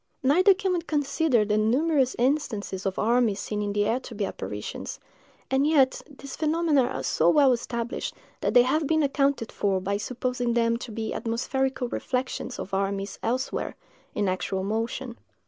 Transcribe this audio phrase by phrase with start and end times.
[0.23, 4.25] Neither can we consider the numerous instances of armies seen in the air to be
[4.25, 4.99] apparitions;
[5.51, 9.97] and yet these phenomena are so well established that they have been accounted for by
[9.97, 13.75] supposing them to be atmospherical reflections of armies elsewhere,
[14.15, 15.19] in actual motion.